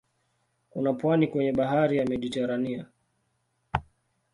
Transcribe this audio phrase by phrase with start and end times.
[0.69, 2.85] Kuna pwani kwenye bahari ya Mediteranea.